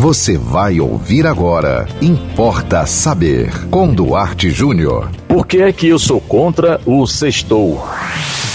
Você 0.00 0.38
vai 0.38 0.78
ouvir 0.78 1.26
agora. 1.26 1.84
Importa 2.00 2.86
saber. 2.86 3.50
Com 3.68 3.92
Duarte 3.92 4.48
Júnior. 4.48 5.10
Por 5.26 5.44
que 5.44 5.60
é 5.60 5.72
que 5.72 5.88
eu 5.88 5.98
sou 5.98 6.20
contra 6.20 6.80
o 6.86 7.04
sextou? 7.04 7.82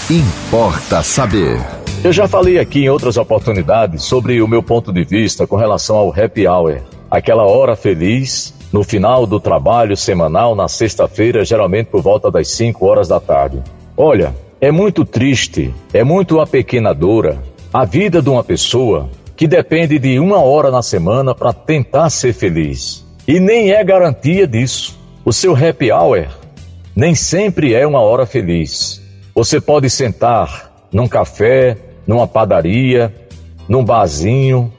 Importa 0.08 1.02
saber. 1.02 1.60
Eu 2.02 2.14
já 2.14 2.26
falei 2.26 2.58
aqui 2.58 2.84
em 2.84 2.88
outras 2.88 3.18
oportunidades 3.18 4.04
sobre 4.04 4.40
o 4.40 4.48
meu 4.48 4.62
ponto 4.62 4.90
de 4.90 5.04
vista 5.04 5.46
com 5.46 5.56
relação 5.56 5.96
ao 5.96 6.08
happy 6.08 6.46
hour. 6.48 6.80
Aquela 7.10 7.42
hora 7.42 7.76
feliz 7.76 8.54
no 8.72 8.82
final 8.82 9.26
do 9.26 9.38
trabalho 9.38 9.98
semanal 9.98 10.54
na 10.54 10.66
sexta-feira, 10.66 11.44
geralmente 11.44 11.88
por 11.88 12.00
volta 12.00 12.30
das 12.30 12.48
5 12.52 12.86
horas 12.86 13.06
da 13.06 13.20
tarde. 13.20 13.62
Olha, 13.94 14.34
é 14.62 14.70
muito 14.72 15.04
triste, 15.04 15.74
é 15.92 16.02
muito 16.02 16.40
apequenadora 16.40 17.38
a 17.70 17.84
vida 17.84 18.22
de 18.22 18.30
uma 18.30 18.42
pessoa 18.42 19.10
que 19.36 19.46
depende 19.46 19.98
de 19.98 20.18
uma 20.18 20.38
hora 20.38 20.70
na 20.70 20.82
semana 20.82 21.34
para 21.34 21.52
tentar 21.52 22.10
ser 22.10 22.32
feliz. 22.32 23.04
E 23.26 23.40
nem 23.40 23.72
é 23.72 23.82
garantia 23.82 24.46
disso. 24.46 24.98
O 25.24 25.32
seu 25.32 25.54
happy 25.54 25.90
hour 25.90 26.26
nem 26.94 27.14
sempre 27.14 27.74
é 27.74 27.86
uma 27.86 28.00
hora 28.00 28.26
feliz. 28.26 29.02
Você 29.34 29.60
pode 29.60 29.90
sentar 29.90 30.86
num 30.92 31.08
café, 31.08 31.76
numa 32.06 32.26
padaria, 32.26 33.12
num 33.68 33.84
barzinho, 33.84 34.72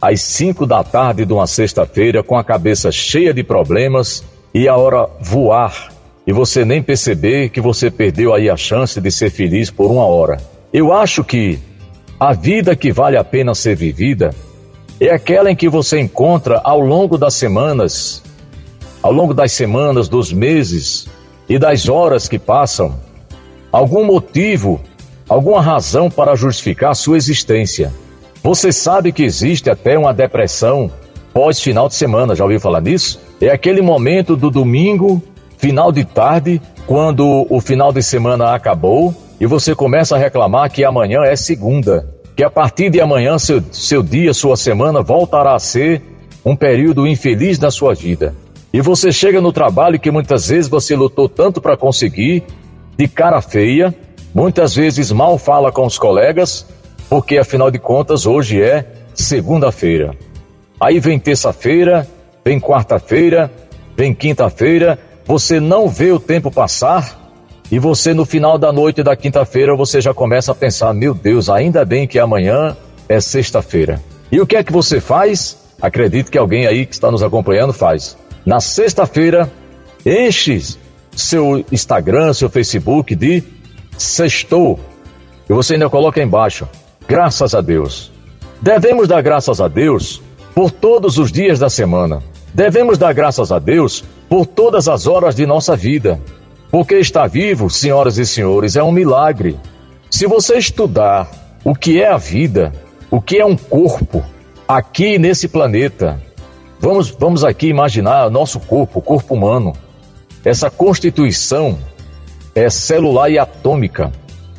às 0.00 0.22
cinco 0.22 0.64
da 0.66 0.82
tarde 0.82 1.26
de 1.26 1.32
uma 1.32 1.46
sexta-feira, 1.46 2.22
com 2.22 2.38
a 2.38 2.44
cabeça 2.44 2.90
cheia 2.90 3.34
de 3.34 3.42
problemas 3.42 4.24
e 4.54 4.68
a 4.68 4.76
hora 4.76 5.08
voar 5.20 5.98
e 6.28 6.32
você 6.32 6.62
nem 6.62 6.82
perceber 6.82 7.48
que 7.48 7.58
você 7.58 7.90
perdeu 7.90 8.34
aí 8.34 8.50
a 8.50 8.56
chance 8.56 9.00
de 9.00 9.10
ser 9.10 9.30
feliz 9.30 9.70
por 9.70 9.90
uma 9.90 10.04
hora. 10.04 10.36
Eu 10.70 10.92
acho 10.92 11.24
que 11.24 11.58
a 12.20 12.32
vida 12.32 12.74
que 12.74 12.90
vale 12.90 13.16
a 13.16 13.22
pena 13.22 13.54
ser 13.54 13.76
vivida 13.76 14.34
é 15.00 15.10
aquela 15.10 15.50
em 15.50 15.56
que 15.56 15.68
você 15.68 16.00
encontra 16.00 16.60
ao 16.64 16.80
longo 16.80 17.16
das 17.16 17.34
semanas, 17.34 18.22
ao 19.00 19.12
longo 19.12 19.32
das 19.32 19.52
semanas, 19.52 20.08
dos 20.08 20.32
meses 20.32 21.06
e 21.48 21.58
das 21.58 21.88
horas 21.88 22.28
que 22.28 22.38
passam, 22.38 22.98
algum 23.70 24.04
motivo, 24.04 24.80
alguma 25.28 25.62
razão 25.62 26.10
para 26.10 26.34
justificar 26.34 26.96
sua 26.96 27.16
existência. 27.16 27.92
Você 28.42 28.72
sabe 28.72 29.12
que 29.12 29.22
existe 29.22 29.70
até 29.70 29.96
uma 29.96 30.12
depressão 30.12 30.90
pós 31.32 31.60
final 31.60 31.86
de 31.86 31.94
semana, 31.94 32.34
já 32.34 32.42
ouviu 32.42 32.58
falar 32.58 32.80
nisso? 32.80 33.20
É 33.40 33.50
aquele 33.50 33.80
momento 33.80 34.36
do 34.36 34.50
domingo, 34.50 35.22
final 35.56 35.92
de 35.92 36.04
tarde, 36.04 36.60
quando 36.84 37.46
o 37.48 37.60
final 37.60 37.92
de 37.92 38.02
semana 38.02 38.54
acabou 38.54 39.14
e 39.40 39.46
você 39.46 39.74
começa 39.74 40.16
a 40.16 40.18
reclamar 40.18 40.70
que 40.70 40.84
amanhã 40.84 41.22
é 41.22 41.36
segunda, 41.36 42.08
que 42.36 42.42
a 42.42 42.50
partir 42.50 42.90
de 42.90 43.00
amanhã 43.00 43.38
seu, 43.38 43.62
seu 43.70 44.02
dia, 44.02 44.34
sua 44.34 44.56
semana 44.56 45.02
voltará 45.02 45.54
a 45.54 45.58
ser 45.58 46.02
um 46.44 46.56
período 46.56 47.06
infeliz 47.06 47.58
da 47.58 47.70
sua 47.70 47.94
vida. 47.94 48.34
E 48.72 48.80
você 48.80 49.10
chega 49.12 49.40
no 49.40 49.52
trabalho 49.52 49.98
que 49.98 50.10
muitas 50.10 50.48
vezes 50.48 50.68
você 50.68 50.94
lutou 50.94 51.28
tanto 51.28 51.60
para 51.60 51.76
conseguir, 51.76 52.44
de 52.96 53.06
cara 53.08 53.40
feia, 53.40 53.94
muitas 54.34 54.74
vezes 54.74 55.10
mal 55.12 55.38
fala 55.38 55.72
com 55.72 55.86
os 55.86 55.98
colegas, 55.98 56.66
porque 57.08 57.38
afinal 57.38 57.70
de 57.70 57.78
contas 57.78 58.26
hoje 58.26 58.60
é 58.60 58.84
segunda-feira. 59.14 60.14
Aí 60.80 61.00
vem 61.00 61.18
terça-feira, 61.18 62.06
vem 62.44 62.60
quarta-feira, 62.60 63.50
vem 63.96 64.14
quinta-feira, 64.14 64.98
você 65.24 65.58
não 65.58 65.88
vê 65.88 66.12
o 66.12 66.20
tempo 66.20 66.50
passar 66.50 67.27
e 67.70 67.78
você, 67.78 68.14
no 68.14 68.24
final 68.24 68.56
da 68.56 68.72
noite 68.72 69.02
da 69.02 69.14
quinta-feira, 69.14 69.76
você 69.76 70.00
já 70.00 70.14
começa 70.14 70.52
a 70.52 70.54
pensar: 70.54 70.94
meu 70.94 71.12
Deus, 71.12 71.50
ainda 71.50 71.84
bem 71.84 72.06
que 72.06 72.18
amanhã 72.18 72.76
é 73.08 73.20
sexta-feira. 73.20 74.00
E 74.32 74.40
o 74.40 74.46
que 74.46 74.56
é 74.56 74.64
que 74.64 74.72
você 74.72 75.00
faz? 75.00 75.58
Acredito 75.80 76.30
que 76.30 76.38
alguém 76.38 76.66
aí 76.66 76.86
que 76.86 76.94
está 76.94 77.10
nos 77.10 77.22
acompanhando 77.22 77.72
faz. 77.72 78.16
Na 78.44 78.58
sexta-feira, 78.58 79.50
enche 80.04 80.76
seu 81.14 81.64
Instagram, 81.70 82.32
seu 82.32 82.48
Facebook 82.48 83.14
de 83.14 83.42
sextou. 83.96 84.80
E 85.48 85.52
você 85.52 85.74
ainda 85.74 85.90
coloca 85.90 86.22
embaixo: 86.22 86.66
graças 87.06 87.54
a 87.54 87.60
Deus. 87.60 88.10
Devemos 88.62 89.06
dar 89.06 89.22
graças 89.22 89.60
a 89.60 89.68
Deus 89.68 90.22
por 90.54 90.70
todos 90.70 91.18
os 91.18 91.30
dias 91.30 91.58
da 91.58 91.68
semana. 91.68 92.22
Devemos 92.52 92.96
dar 92.96 93.12
graças 93.12 93.52
a 93.52 93.58
Deus 93.58 94.02
por 94.28 94.46
todas 94.46 94.88
as 94.88 95.06
horas 95.06 95.34
de 95.34 95.46
nossa 95.46 95.76
vida. 95.76 96.18
Porque 96.70 96.96
estar 96.96 97.26
vivo, 97.26 97.70
senhoras 97.70 98.18
e 98.18 98.26
senhores, 98.26 98.76
é 98.76 98.82
um 98.82 98.92
milagre. 98.92 99.58
Se 100.10 100.26
você 100.26 100.58
estudar 100.58 101.30
o 101.64 101.74
que 101.74 102.00
é 102.00 102.08
a 102.08 102.16
vida, 102.16 102.72
o 103.10 103.20
que 103.20 103.38
é 103.38 103.44
um 103.44 103.56
corpo 103.56 104.24
aqui 104.66 105.18
nesse 105.18 105.48
planeta, 105.48 106.20
vamos, 106.78 107.10
vamos 107.10 107.44
aqui 107.44 107.68
imaginar 107.68 108.30
nosso 108.30 108.60
corpo, 108.60 108.98
o 108.98 109.02
corpo 109.02 109.34
humano, 109.34 109.72
essa 110.44 110.70
constituição 110.70 111.78
é 112.54 112.68
celular 112.68 113.30
e 113.30 113.38
atômica. 113.38 114.12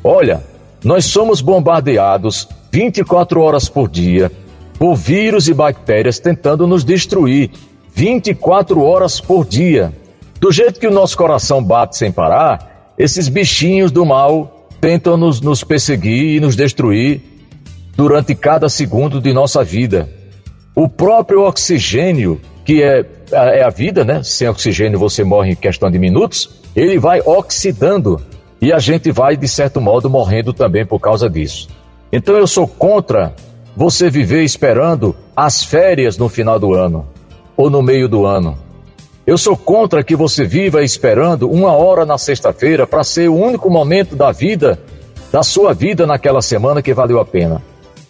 Olha, 0.04 0.44
nós 0.84 1.06
somos 1.06 1.42
bombardeados 1.42 2.48
24 2.72 3.42
horas 3.42 3.68
por 3.70 3.90
dia 3.90 4.32
por 4.80 4.96
vírus 4.96 5.50
e 5.50 5.54
bactérias 5.54 6.20
tentando 6.20 6.66
nos 6.66 6.86
destruir 6.86 7.52
24 7.94 8.82
horas 8.82 9.20
por 9.20 9.46
dia. 9.46 9.94
Do 10.40 10.52
jeito 10.52 10.80
que 10.80 10.88
o 10.88 10.92
nosso 10.92 11.18
coração 11.18 11.62
bate 11.62 11.98
sem 11.98 12.12
parar, 12.12 12.94
esses 12.98 13.28
bichinhos 13.28 13.92
do 13.92 14.06
mal 14.06 14.68
tentam 14.80 15.18
nos, 15.18 15.42
nos 15.42 15.64
perseguir 15.64 16.36
e 16.36 16.40
nos 16.40 16.56
destruir 16.56 17.22
durante 17.96 18.34
cada 18.34 18.70
segundo 18.70 19.20
de 19.20 19.34
nossa 19.34 19.64
vida. 19.64 20.10
O 20.74 20.88
próprio 20.88 21.42
oxigênio, 21.42 22.40
que 22.64 22.82
é, 22.82 23.06
é 23.32 23.64
a 23.64 23.70
vida, 23.70 24.06
né? 24.06 24.24
Sem 24.24 24.48
oxigênio 24.48 24.98
você 24.98 25.24
morre 25.24 25.52
em 25.52 25.56
questão 25.56 25.92
de 25.92 26.00
minutos, 26.00 26.62
ele 26.74 26.98
vai 26.98 27.20
oxidando 27.20 28.22
e 28.62 28.72
a 28.72 28.80
gente 28.80 29.12
vai, 29.12 29.36
de 29.36 29.48
certo 29.48 29.82
modo, 29.82 30.10
morrendo 30.10 30.54
também 30.54 30.86
por 30.86 31.00
causa 31.00 31.30
disso. 31.30 31.68
Então 32.12 32.38
eu 32.38 32.48
sou 32.48 32.66
contra 32.66 33.34
você 33.76 34.10
viver 34.10 34.44
esperando 34.44 35.14
as 35.36 35.64
férias 35.64 36.18
no 36.18 36.30
final 36.30 36.58
do 36.58 36.74
ano 36.74 37.06
ou 37.58 37.70
no 37.70 37.82
meio 37.82 38.08
do 38.08 38.26
ano. 38.26 38.58
Eu 39.30 39.38
sou 39.38 39.56
contra 39.56 40.04
que 40.04 40.16
você 40.16 40.44
viva 40.44 40.84
esperando 40.84 41.48
uma 41.52 41.72
hora 41.72 42.04
na 42.04 42.18
sexta-feira 42.18 42.88
para 42.88 43.04
ser 43.04 43.30
o 43.30 43.36
único 43.36 43.70
momento 43.70 44.16
da 44.16 44.32
vida, 44.32 44.80
da 45.32 45.44
sua 45.44 45.72
vida 45.72 46.08
naquela 46.08 46.42
semana 46.42 46.82
que 46.82 46.96
valeu 46.96 47.20
a 47.20 47.26
pena. 47.26 47.62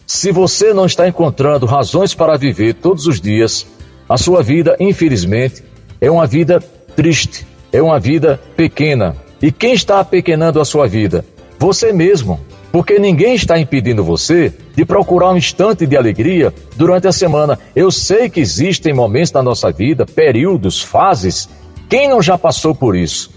Se 0.08 0.32
você 0.32 0.74
não 0.74 0.86
está 0.86 1.10
encontrando 1.10 1.66
razões 1.66 2.16
para 2.16 2.38
viver 2.38 2.76
todos 2.76 3.06
os 3.06 3.20
dias, 3.20 3.68
a 4.08 4.18
sua 4.18 4.42
vida, 4.42 4.78
infelizmente, 4.80 5.62
é 6.00 6.10
uma 6.10 6.26
vida 6.26 6.64
triste, 6.96 7.46
é 7.70 7.82
uma 7.82 8.00
vida 8.00 8.40
pequena. 8.56 9.14
E 9.42 9.52
quem 9.52 9.74
está 9.74 10.00
apequenando 10.00 10.62
a 10.62 10.64
sua 10.64 10.88
vida? 10.88 11.26
Você 11.60 11.92
mesmo. 11.92 12.40
Porque 12.72 13.00
ninguém 13.00 13.34
está 13.34 13.60
impedindo 13.60 14.04
você 14.04 14.54
de 14.76 14.86
procurar 14.86 15.32
um 15.32 15.38
instante 15.38 15.88
de 15.88 15.98
alegria 15.98 16.54
durante 16.76 17.08
a 17.08 17.12
semana. 17.12 17.58
Eu 17.76 17.90
sei 17.90 18.30
que 18.30 18.40
existem 18.40 18.94
momentos 18.94 19.32
da 19.32 19.42
nossa 19.42 19.72
vida, 19.72 20.06
períodos, 20.06 20.82
fases. 20.82 21.50
Quem 21.90 22.08
não 22.08 22.22
já 22.22 22.38
passou 22.38 22.76
por 22.76 22.96
isso? 22.96 23.32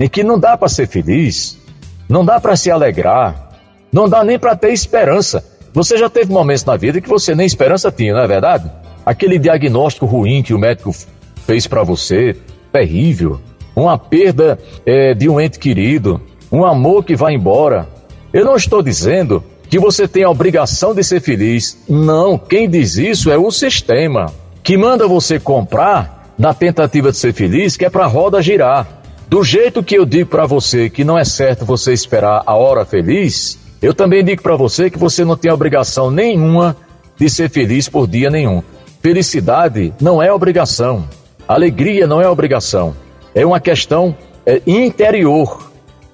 Em 0.00 0.08
que 0.08 0.24
não 0.24 0.38
dá 0.38 0.56
para 0.56 0.68
ser 0.68 0.88
feliz, 0.88 1.56
não 2.08 2.24
dá 2.24 2.40
para 2.40 2.56
se 2.56 2.70
alegrar, 2.70 3.50
não 3.92 4.08
dá 4.08 4.24
nem 4.24 4.38
para 4.38 4.56
ter 4.56 4.72
esperança. 4.72 5.44
Você 5.72 5.96
já 5.96 6.10
teve 6.10 6.32
momentos 6.32 6.64
na 6.64 6.76
vida 6.76 7.00
que 7.00 7.08
você 7.08 7.34
nem 7.34 7.46
esperança 7.46 7.92
tinha, 7.92 8.12
não 8.12 8.22
é 8.22 8.26
verdade? 8.26 8.70
Aquele 9.06 9.38
diagnóstico 9.38 10.06
ruim 10.06 10.42
que 10.42 10.52
o 10.52 10.58
médico 10.58 10.92
fez 11.46 11.68
para 11.68 11.84
você, 11.84 12.36
terrível. 12.72 13.40
Uma 13.74 13.96
perda 13.96 14.58
é, 14.84 15.14
de 15.14 15.28
um 15.28 15.40
ente 15.40 15.58
querido, 15.58 16.20
um 16.52 16.64
amor 16.64 17.02
que 17.02 17.16
vai 17.16 17.34
embora, 17.34 17.88
eu 18.32 18.44
não 18.44 18.54
estou 18.54 18.82
dizendo 18.82 19.42
que 19.70 19.78
você 19.78 20.06
tem 20.06 20.22
a 20.22 20.30
obrigação 20.30 20.94
de 20.94 21.02
ser 21.02 21.22
feliz. 21.22 21.82
Não, 21.88 22.36
quem 22.36 22.68
diz 22.68 22.98
isso 22.98 23.30
é 23.30 23.38
o 23.38 23.50
sistema 23.50 24.26
que 24.62 24.76
manda 24.76 25.08
você 25.08 25.40
comprar 25.40 26.34
na 26.38 26.52
tentativa 26.52 27.10
de 27.10 27.16
ser 27.16 27.32
feliz, 27.32 27.76
que 27.76 27.86
é 27.86 27.90
para 27.90 28.04
a 28.04 28.08
roda 28.08 28.42
girar. 28.42 28.86
Do 29.28 29.42
jeito 29.42 29.82
que 29.82 29.96
eu 29.96 30.04
digo 30.04 30.28
para 30.28 30.44
você 30.44 30.90
que 30.90 31.04
não 31.04 31.18
é 31.18 31.24
certo 31.24 31.64
você 31.64 31.92
esperar 31.92 32.42
a 32.44 32.54
hora 32.54 32.84
feliz, 32.84 33.58
eu 33.80 33.94
também 33.94 34.22
digo 34.22 34.42
para 34.42 34.56
você 34.56 34.90
que 34.90 34.98
você 34.98 35.24
não 35.24 35.36
tem 35.36 35.50
obrigação 35.50 36.10
nenhuma 36.10 36.76
de 37.16 37.30
ser 37.30 37.48
feliz 37.48 37.88
por 37.88 38.06
dia 38.06 38.28
nenhum. 38.28 38.62
Felicidade 39.00 39.92
não 39.98 40.22
é 40.22 40.30
obrigação. 40.30 41.08
Alegria 41.48 42.06
não 42.06 42.20
é 42.20 42.28
obrigação. 42.28 42.94
É 43.34 43.44
uma 43.44 43.58
questão 43.58 44.14
é, 44.44 44.60
interior. 44.66 45.71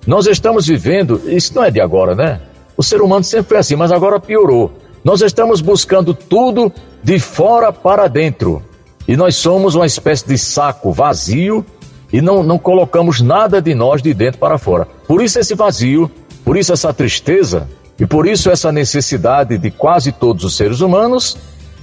Nós 0.09 0.27
estamos 0.27 0.67
vivendo, 0.67 1.21
isso 1.27 1.55
não 1.55 1.63
é 1.63 1.71
de 1.71 1.83
agora, 1.83 2.15
né? 2.15 2.41
O 2.79 2.83
ser 2.83 3.03
humano 3.03 3.23
sempre 3.23 3.51
foi 3.51 3.59
assim, 3.59 3.77
mas 3.77 3.93
agora 3.93 4.19
piorou. 4.19 4.73
Nós 5.05 5.21
estamos 5.21 5.61
buscando 5.61 6.15
tudo 6.15 6.73
de 7.03 7.19
fora 7.19 7.71
para 7.71 8.09
dentro. 8.09 8.63
E 9.07 9.19
nós 9.19 9.37
somos 9.37 9.75
uma 9.75 9.85
espécie 9.85 10.27
de 10.27 10.39
saco 10.39 10.93
vazio 10.93 11.63
e 12.11 12.23
não, 12.23 12.43
não 12.43 12.59
colocamos 12.59 13.21
nada 13.21 13.61
de 13.61 13.75
nós 13.75 14.01
de 14.01 14.15
dentro 14.15 14.41
para 14.41 14.57
fora. 14.57 14.89
Por 15.07 15.21
isso 15.21 15.41
esse 15.41 15.55
vazio, 15.55 16.11
por 16.43 16.57
isso 16.57 16.73
essa 16.73 16.91
tristeza 16.95 17.69
e 18.01 18.07
por 18.07 18.27
isso 18.27 18.51
essa 18.51 18.73
necessidade 18.73 19.59
de 19.59 19.71
quase 19.71 20.11
todos 20.11 20.43
os 20.43 20.57
seres 20.57 20.81
humanos 20.81 21.37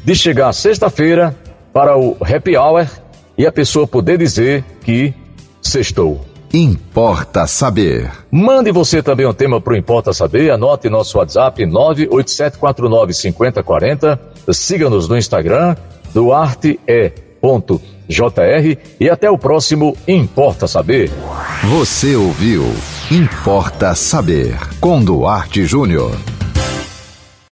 de 0.04 0.16
chegar 0.16 0.52
sexta-feira 0.52 1.38
para 1.72 1.96
o 1.96 2.18
happy 2.22 2.58
hour 2.58 2.88
e 3.38 3.46
a 3.46 3.52
pessoa 3.52 3.86
poder 3.86 4.18
dizer 4.18 4.66
que 4.84 5.14
sextou. 5.62 6.26
Importa 6.56 7.46
saber. 7.48 8.12
Mande 8.32 8.72
você 8.72 9.04
também 9.04 9.28
um 9.28 9.34
tema 9.34 9.60
para 9.60 9.74
o 9.74 9.76
Importa 9.76 10.14
Saber. 10.14 10.52
Anote 10.52 10.90
nosso 10.90 11.18
WhatsApp 11.18 11.62
987495040. 11.66 14.18
Siga-nos 14.54 15.10
no 15.10 15.18
Instagram, 15.18 15.76
duarte.jr 16.14 18.78
e 18.98 19.10
até 19.10 19.30
o 19.30 19.38
próximo 19.38 19.98
Importa 20.08 20.66
Saber. 20.66 21.12
Você 21.66 22.16
ouviu 22.16 22.64
Importa 23.12 23.94
Saber 23.94 24.58
com 24.80 25.04
Duarte 25.04 25.66
Júnior. 25.66 26.12